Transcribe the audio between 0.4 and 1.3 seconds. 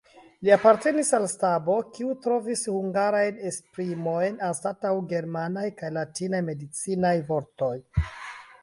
Li apartenis al